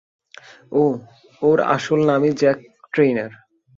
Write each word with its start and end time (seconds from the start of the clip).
ওহ, 0.71 0.95
ওর 1.41 1.59
আসল 1.67 1.99
নামই 2.05 2.31
জ্যাক 2.31 2.57
ট্রেইনার। 2.93 3.31